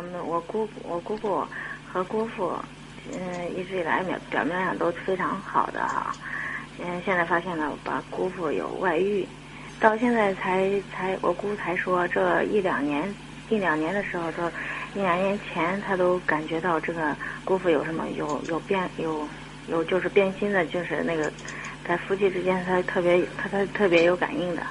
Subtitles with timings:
[0.00, 1.44] 我们我姑我姑姑
[1.92, 2.54] 和姑父，
[3.12, 6.10] 嗯，一直以来表表面上都非常好的哈，
[6.82, 9.28] 嗯，现在发现了把姑父有外遇，
[9.78, 13.14] 到现在才才我姑才说这一两年
[13.50, 14.50] 一两年的时候，这
[14.98, 17.14] 一两年前他都感觉到这个
[17.44, 19.28] 姑父有什么有有变有
[19.68, 21.30] 有就是变心的，就是那个
[21.86, 24.62] 在夫妻之间他特别他他特别有感应的，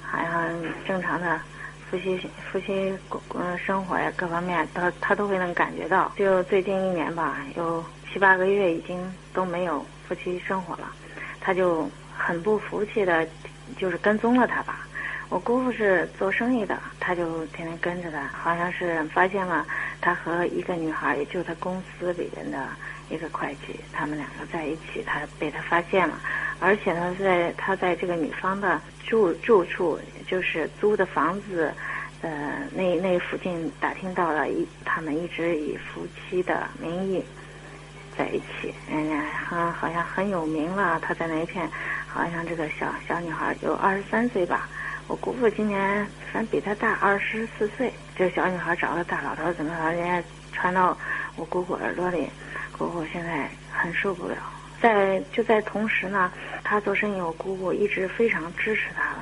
[0.00, 0.50] 好像
[0.86, 1.38] 正常的。
[1.90, 2.18] 夫妻
[2.50, 2.92] 夫妻
[3.34, 6.10] 嗯生活呀各方面，他他都会能感觉到。
[6.16, 8.98] 就最近一年吧，有七八个月已经
[9.32, 10.90] 都没有夫妻生活了，
[11.40, 13.26] 他就很不服气的，
[13.78, 14.80] 就是跟踪了他吧。
[15.28, 19.64] 我姑父是做生意的，他就天天跟着他，好像是发现了
[20.00, 22.68] 他和一个女孩，也就是他公司里边的
[23.08, 26.18] 一个会计，他们两个在一起，他被他发现了，
[26.60, 29.98] 而且呢，在他在这个女方的住住处。
[30.34, 31.72] 就是租的房子，
[32.20, 37.24] 呃，那那附近打听到了一，他们一直以夫妻的名义
[38.18, 40.98] 在一起，嗯，好好像很有名了。
[40.98, 41.70] 他在那一片，
[42.08, 44.68] 好像这个小小女孩有二十三岁吧。
[45.06, 47.92] 我姑父今年反正比他大二十四岁。
[48.16, 50.98] 这小女孩找个大老头怎么着，人家传到
[51.36, 52.28] 我姑姑耳朵里，
[52.76, 54.34] 姑姑现在很受不了。
[54.80, 56.32] 在就在同时呢，
[56.64, 59.13] 他做生意，我姑姑一直非常支持他。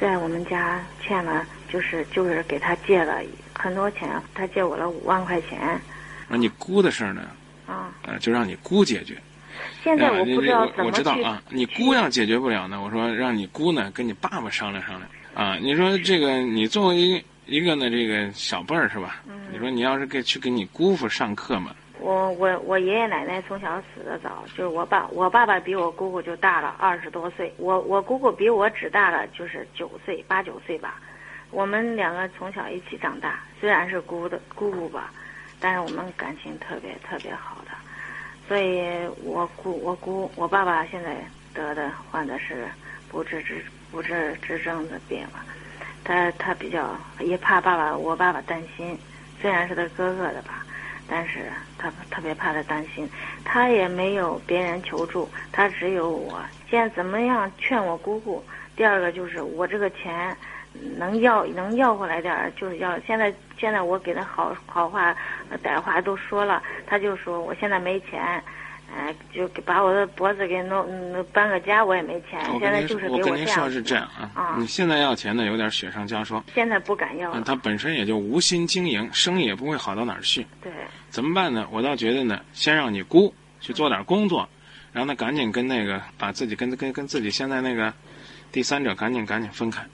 [0.00, 3.20] 在我们家欠了，就是就是给他借了
[3.54, 5.80] 很多钱，他借我了五万块钱。
[6.28, 7.22] 那，你姑的事儿呢？
[7.66, 9.16] 啊，呃，就让你姑解决。
[9.82, 15.08] 现在我不知道怎么我知道啊，你姑要解决不了呢，我说让你姑呢跟你爸爸商量商量。
[15.34, 19.22] 啊，你说这个你作为一个呢这个小辈儿是吧？
[19.28, 19.34] 嗯。
[19.52, 21.70] 你说你要是给去给你姑父上课嘛？
[22.06, 31.00] 我我我爷爷奶奶从小死的早，就是我爸我爸爸比我姑姑就大了二十多岁，我我姑姑比我只大了就是九岁八九岁吧，
[31.50, 35.10] 我们两个从小一起长大，虽然是姑的姑姑吧，
[35.58, 37.72] 但是我们感情特别特别好的，
[38.46, 41.16] 所以我姑我姑我爸爸现在
[41.52, 42.68] 得的患的是
[43.10, 43.60] 不治之
[43.90, 45.44] 不治之症的病了，
[46.04, 48.96] 他他比较也怕爸爸我爸爸担心，
[49.42, 50.62] 虽然是他哥哥的吧。
[51.08, 53.08] 但是他特别怕他担心，
[53.44, 56.40] 他也没有别人求助，他只有我。
[56.68, 58.42] 现在怎么样劝我姑姑？
[58.74, 60.36] 第二个就是我这个钱
[60.96, 65.16] 能要能要回来点儿，就是要现在现在我给他好好话
[65.64, 68.42] 歹话都说了，他就说我现在没钱。
[68.96, 72.40] 哎，就把我的脖子给弄，搬个家我也没钱。
[72.58, 73.18] 现在就是给我。
[73.18, 76.42] 我跟您说是这样啊，你现在要钱呢，有点雪上加霜。
[76.54, 77.38] 现在不敢要。
[77.42, 80.46] 他本身也就无心经营，生意也不会好到哪儿去。
[80.62, 80.72] 对。
[81.10, 81.68] 怎么办呢？
[81.70, 84.48] 我倒觉得呢，先让你姑去做点工作，
[84.92, 87.92] 让他赶紧跟那个把自己跟跟跟自己现在那个
[88.50, 89.84] 第三者赶紧赶紧分开，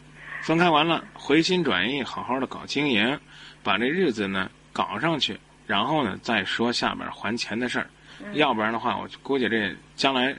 [0.42, 3.18] 分开完了回心转意，好好的搞经营，
[3.64, 7.86] 把这日子呢搞上去，然后呢再说下边还钱的事儿。
[8.32, 10.34] 要不然的话，我估计这将来，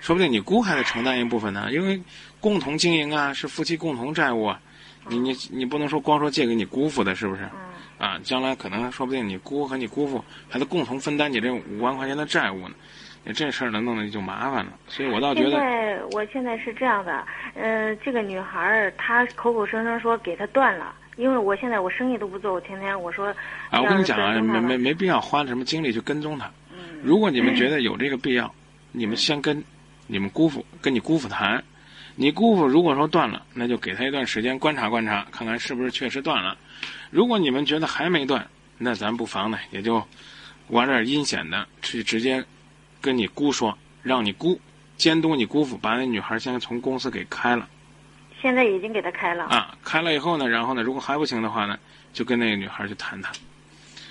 [0.00, 1.68] 说不定你姑还得承担一部分呢。
[1.72, 2.00] 因为
[2.40, 4.60] 共同经营啊，是夫妻共同债务啊。
[5.08, 7.42] 你你你不能说光说借给你姑父的，是不是？
[7.98, 12.74] 啊，将来可能说不定你姑和你姑父还得共同分担你这五万块钱的债务呢。
[13.26, 14.72] 你这事儿呢弄得就麻烦了。
[14.86, 15.50] 所以我倒觉得。
[15.50, 17.24] 现在我现在是这样的，
[17.54, 23.28] 呃，这个女孩儿她口口声声说给她断了，因为我现在我生意都不做，我天天我说。
[23.70, 26.50] 啊，我跟你讲啊，没没没必要花什么精力去跟踪她。
[27.04, 28.50] 如果你们觉得有这个必要，
[28.90, 29.62] 你们先跟
[30.06, 31.62] 你们姑父跟你姑父谈。
[32.16, 36.56] 你姑父如果说断了，那就给他一段时间观察观察，看看是不是确实断了。
[37.10, 38.48] 如果你们觉得还没断，
[38.78, 40.02] 那咱不妨呢，也就
[40.68, 42.42] 玩点阴险的，去直接
[43.02, 44.58] 跟你姑说，让你姑
[44.96, 47.68] 监督你姑父把那女孩先从公司给开了。
[48.40, 49.44] 现在已经给他开了。
[49.44, 51.78] 啊，开了以后呢，然后呢，如果还不行的话呢，
[52.14, 53.30] 就跟那个女孩去谈谈。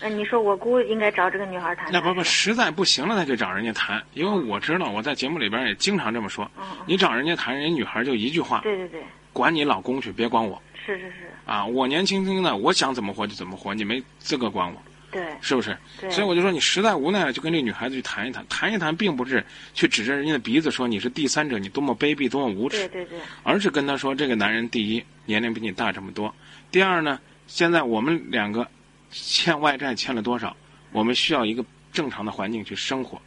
[0.03, 1.89] 那你说我姑应该找这个女孩谈？
[1.89, 4.03] 那不不，实在不行了，那就找人家谈。
[4.13, 6.45] 因为我知道，我在节目里边也经常这么说。
[6.85, 8.59] 你找人家谈，人家女孩就一句话。
[8.59, 9.01] 对对对。
[9.31, 10.61] 管你老公去，别管我。
[10.85, 11.31] 是是是。
[11.45, 14.77] 啊，我年轻轻的，我想怎么活就怎么活，你没资格管我。
[15.09, 15.23] 对。
[15.39, 15.77] 是不是？
[16.01, 16.09] 对。
[16.09, 18.45] 所以我就说，你实在无奈了，就跟这女孩子去谈一谈。
[18.49, 19.41] 谈一谈，并不是
[19.73, 22.77] 去指着人家的鼻子说你是第三者，你多么卑鄙，多么无耻。
[22.89, 23.19] 对对对。
[23.43, 26.35] 而是跟她说，这个男人第一年龄比你大这么多，
[26.71, 27.17] 第二呢，
[27.47, 28.67] 现在我们两个
[29.13, 30.55] 欠外债欠了多少？
[30.91, 33.21] 我们需要一个正常的环境去生活。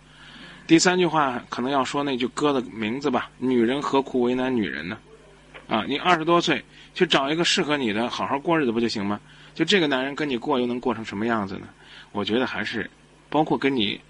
[0.67, 4.99] 第三句话可能要说那句歌的名字吧：“女人何苦为难女人呢？”
[5.69, 9.21] 啊，你二十多岁去找一个适合你的，好好过日子不就行吗？
[9.55, 11.69] 就这个男人跟你过，又能过成什么样子呢？
[12.13, 12.89] 我觉得还是，
[13.29, 14.01] 包括跟你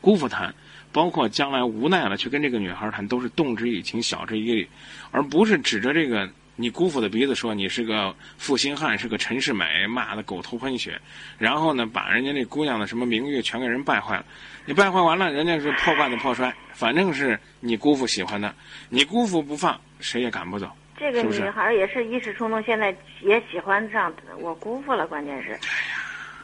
[0.00, 0.54] 姑父谈，
[0.92, 4.68] 包括将来无奈了去跟这个女孩谈，都是动之以情，晓之以理，
[5.10, 10.98] 而不是指着这个你姑父的鼻子说你是个负心汉，是个陈世美，骂的狗头喷血，
[11.38, 14.24] 然后呢，把人家那姑娘的什么名誉全给人败坏了。
[14.64, 18.54] 你败坏完了，人家是破罐子破摔，反正是你姑父喜欢的，
[18.88, 20.68] 你姑父不放，谁也赶不走。
[20.98, 25.60] 这个女孩也是一时冲动，现在也喜欢上我姑父了，关键是，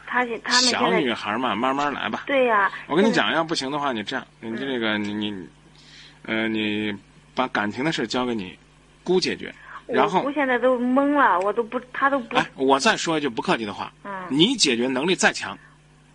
[0.05, 2.25] 她现他们现小女孩嘛，慢慢来吧。
[2.27, 5.47] 对呀、我跟你讲，要不行的话，你这样，你这个你你，
[6.27, 6.95] 呃，你
[7.33, 8.55] 把感情的事交给你
[9.03, 9.51] 姑解决，
[9.87, 14.11] 然我后姑现在都懵了，我都不，他都不，哎，我再说一句不客气的话，嗯。
[14.29, 15.57] 你解决能力再强，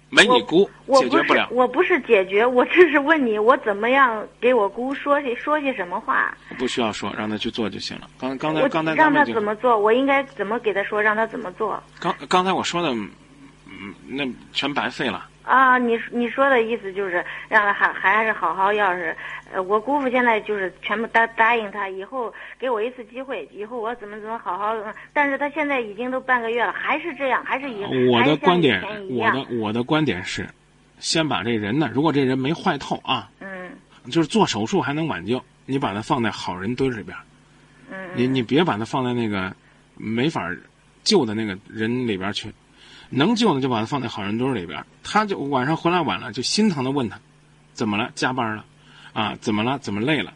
[0.08, 0.68] 没你姑
[0.98, 1.46] 解决不了。
[1.50, 6.34] 我不是解决，我只是问你，我怎么样给我姑说些说些什么话？
[6.58, 8.08] 不需要说，让他去做就行了。
[8.18, 9.78] 刚刚才我刚才让他怎么做？
[9.78, 11.02] 我应该怎么给他说？
[11.02, 11.82] 让他怎么做？
[12.00, 15.26] 刚刚才我说的，嗯，那全白费了。
[15.48, 19.16] 啊，你你说的意思就是让他还还是好好，要是
[19.52, 30.46] 呃，我姑父现在就是全部答答应他，以后给我一次机会，以后我怎么怎么好好，嗯但是他现在已经都半个月了，还是这样，还是以我的观点我的我的观点是，
[30.98, 33.70] 先把这人呢，如果这人没坏透啊，嗯。
[34.10, 37.14] 就是做手术还能挽救，你把他放在好人堆里边，
[37.90, 39.54] 嗯你你别把他放在那个
[39.96, 40.50] 没法
[41.04, 42.50] 救的那个人里边儿去，
[43.10, 44.84] 能救呢就把他放在好人堆里边。
[45.02, 47.18] 他就晚上回来晚了，就心疼的问他，
[47.72, 48.10] 怎么了？
[48.14, 48.64] 加班了，
[49.12, 49.78] 啊，怎么了？
[49.78, 50.32] 怎么累了？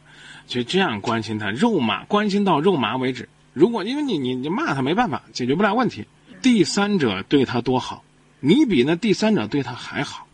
[0.46, 3.28] 就这样关心他，肉麻，关心到肉麻为止。
[3.52, 6.06] 如果因为你你你骂他没办法，解决不了问题。
[6.40, 8.02] 第三者对他多好，
[8.40, 10.26] 你比那第三者对他还好，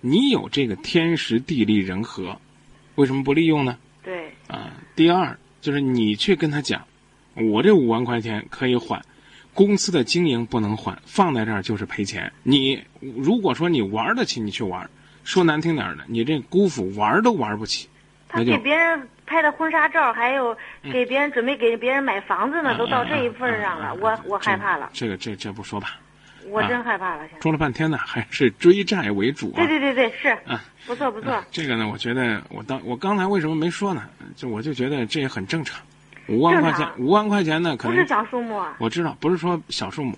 [0.00, 2.38] 你有这个天时地利人和，
[2.94, 3.76] 为什么不利用呢？
[4.04, 6.84] 对，啊，第二就是你去跟他讲，
[7.34, 9.02] 我这五万块钱可以还，
[9.56, 12.30] 公司的经营不能换，放在这儿就是赔钱。
[12.42, 14.86] 你如果说你玩得起，你去玩；
[15.24, 17.88] 说难听点儿的，你这姑父玩都玩不起，
[18.28, 20.54] 他给别人拍的婚纱照，还有
[20.92, 25.98] 给别人准备给别人买房子呢，都到这一份儿上了，我我害怕了，这个这这不说吧，
[26.48, 27.26] 我真害怕了。
[27.40, 29.56] 说了半天呢，还是追债为主啊。
[29.56, 34.02] 对对对对，是啊，不错不错，这个呢，我觉得我当我刚才为什么没说呢？
[34.36, 35.80] 就我就觉得这也很正常，
[36.28, 38.76] 五万块钱五万块钱呢，可能不是小数目啊。
[38.78, 40.16] 我知道，不是说小数目。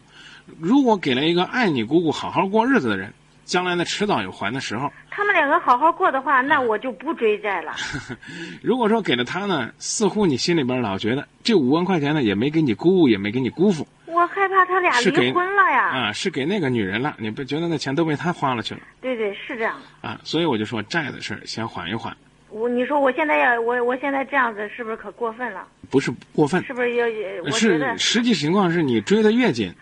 [0.58, 3.12] 如果给了一个爱你姑姑好好过日子的人，
[3.44, 4.90] 将来呢迟早有还的时候。
[5.10, 7.72] 他们两个好好过的话，那我就不追债了。
[8.62, 15.88] 如果说给了他呢，似乎你心里边老觉得这五万块钱呢也没给你姑姑，也没给你姑父我害怕他俩离婚了呀。
[15.88, 17.14] 啊，是给那个女人了。
[17.18, 20.08] 你不觉得那钱都被他花了去了对对，是这样的。
[20.08, 20.18] 啊？
[20.24, 22.16] 所以我就说债的事儿先缓一缓，
[22.48, 25.66] 我你说我现在要我我现在这样子是不是可过分了？
[25.90, 27.06] 不是过分，是不是要？
[27.44, 29.72] 我觉得是实际情况是你追的越紧，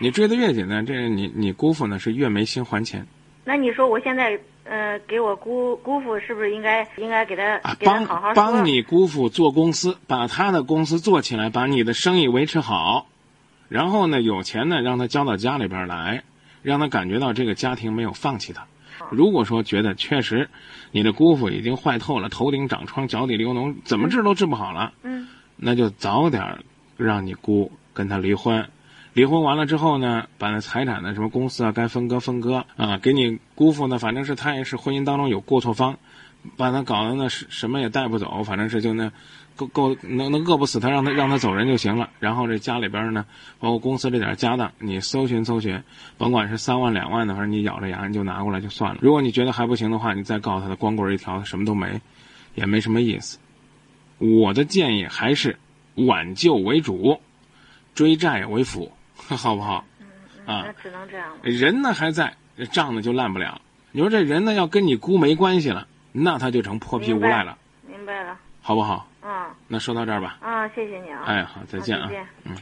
[0.00, 3.06] 你追的越紧呢，这你你姑父呢是越没心还钱
[3.44, 8.34] 那你说我现在呃给我姑姑父是不是应该应该给他啊，给他帮好好说？
[8.34, 13.08] 帮你姑父做公司，把他的公司做起来，把你的生意维持好，
[13.68, 16.22] 然后呢有钱呢让他交到家里边来，
[16.62, 18.66] 让他感觉到这个家庭没有放弃他。
[19.10, 20.48] 如果说觉得确实
[20.90, 25.28] 你的姑父已经坏透了，头顶长疮，脚底流脓，怎么治都治不好了，嗯。
[25.56, 26.58] 那就早点
[26.96, 28.66] 让你姑跟他离婚。
[29.12, 32.64] 离婚完了之后呢，把那财产的什么公司啊该分割分割。
[32.76, 35.98] 啊，给你姑父呢，反正是他也是婚姻当中有过错方，
[36.56, 39.12] 把他搞得呢是什么也带不走，反正是就那
[39.56, 42.10] 够够能能饿不死他，让他让他走人就行了。
[42.20, 43.24] 然后这家里边呢，
[43.58, 45.82] 包括公司这点家当，你搜寻搜寻，
[46.18, 48.98] 甭管是三万两万的，反正你咬着牙你就拿过来就算了。
[49.02, 52.00] 如果你觉得还不行的话，你再告他的光棍一条，他什么都没，
[52.54, 53.38] 也没什么意思。
[54.18, 55.58] 我的建议还是
[55.94, 57.20] 挽救为主，
[57.94, 59.84] 追债为辅， 好不好？
[60.44, 61.38] 啊那只能这样了。
[61.42, 63.60] 人呢还在，这账呢就烂不了。
[63.92, 69.06] 你说这人呢要跟你姑没关系了，那他就成泼皮无赖了，明白了，好不好？
[69.22, 70.38] 嗯那说到这儿吧。
[70.40, 71.22] 啊，谢谢你啊。
[71.26, 72.26] 哎，好，再见啊再见。
[72.44, 72.56] 嗯。